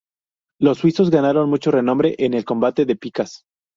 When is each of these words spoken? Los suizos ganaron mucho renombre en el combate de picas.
Los 0.59 0.79
suizos 0.79 1.11
ganaron 1.11 1.47
mucho 1.47 1.69
renombre 1.69 2.15
en 2.17 2.33
el 2.33 2.43
combate 2.43 2.85
de 2.85 2.95
picas. 2.95 3.43